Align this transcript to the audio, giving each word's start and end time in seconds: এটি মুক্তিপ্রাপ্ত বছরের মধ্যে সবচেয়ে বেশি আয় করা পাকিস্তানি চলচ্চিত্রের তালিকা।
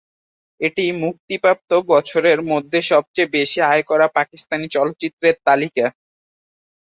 এটি 0.61 0.85
মুক্তিপ্রাপ্ত 1.01 1.71
বছরের 1.91 2.39
মধ্যে 2.51 2.79
সবচেয়ে 2.91 3.33
বেশি 3.35 3.59
আয় 3.69 3.83
করা 3.89 4.07
পাকিস্তানি 4.17 4.67
চলচ্চিত্রের 4.75 5.35
তালিকা। 5.47 5.85